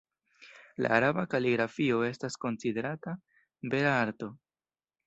[0.83, 3.17] La araba kaligrafio estas konsiderata
[3.77, 4.37] vera arto.